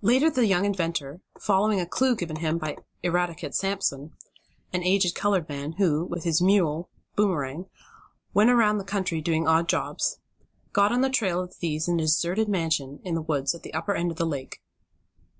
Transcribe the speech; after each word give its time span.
Later 0.00 0.30
the 0.30 0.46
young 0.46 0.64
inventor, 0.64 1.22
following 1.40 1.80
a 1.80 1.84
clue 1.84 2.14
given 2.14 2.36
him 2.36 2.56
by 2.56 2.76
Eradicate 3.02 3.52
Sampson, 3.52 4.12
an 4.72 4.84
aged 4.84 5.16
colored 5.16 5.48
man, 5.48 5.72
who, 5.72 6.04
with 6.04 6.22
his 6.22 6.40
mule, 6.40 6.88
Boomerang, 7.16 7.66
went 8.32 8.48
about 8.48 8.78
the 8.78 8.84
country 8.84 9.20
doing 9.20 9.48
odd 9.48 9.68
jobs, 9.68 10.20
got 10.72 10.92
on 10.92 11.00
the 11.00 11.10
trail 11.10 11.40
of 11.42 11.48
the 11.48 11.56
thieves 11.56 11.88
in 11.88 11.98
a 11.98 12.04
deserted 12.04 12.48
mansion 12.48 13.00
in 13.02 13.16
the 13.16 13.22
woods 13.22 13.52
at 13.52 13.64
the 13.64 13.74
upper 13.74 13.96
end 13.96 14.12
of 14.12 14.18
the 14.18 14.24
lake. 14.24 14.60